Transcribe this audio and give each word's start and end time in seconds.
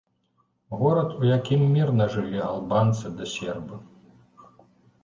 Горад, 0.79 1.13
у 1.19 1.27
якім 1.37 1.61
мірна 1.75 2.09
жылі 2.17 2.41
албанцы 2.49 3.13
ды 3.21 3.31
сербы. 3.37 3.83